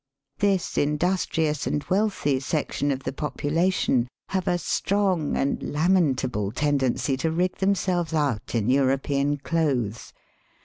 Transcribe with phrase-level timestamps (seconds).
[0.39, 7.29] This industrious and wealthy section of the population have a strong and lamentable tendency to
[7.29, 10.11] rig them selves out in European clothes.